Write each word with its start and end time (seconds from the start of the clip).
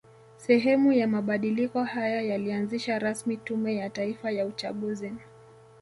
Sehemu 0.37 0.93
ya 0.93 1.07
mabadiliko 1.07 1.83
haya 1.83 2.21
yalianzisha 2.21 2.99
rasmi 2.99 3.37
Tume 3.37 3.75
ya 3.75 3.89
Taifa 3.89 4.31
ya 4.31 4.45
Uchaguzi 4.45 5.13